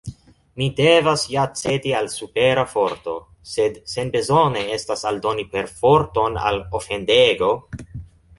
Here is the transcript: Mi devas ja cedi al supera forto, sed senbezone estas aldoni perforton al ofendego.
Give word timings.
Mi 0.59 0.67
devas 0.77 1.25
ja 1.33 1.43
cedi 1.59 1.91
al 1.97 2.09
supera 2.13 2.63
forto, 2.71 3.13
sed 3.51 3.77
senbezone 3.93 4.65
estas 4.79 5.05
aldoni 5.11 5.47
perforton 5.53 6.41
al 6.51 6.61
ofendego. 6.83 7.53